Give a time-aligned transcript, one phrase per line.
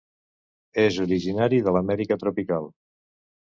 [0.83, 2.73] És originari de l'Amèrica tropical.